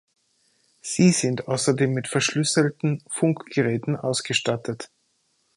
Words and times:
Sie 0.81 1.11
sind 1.11 1.47
außerdem 1.47 1.93
mit 1.93 2.07
verschlüsselten 2.07 3.03
Funkgeräten 3.05 3.95
ausgestattet. 3.95 4.89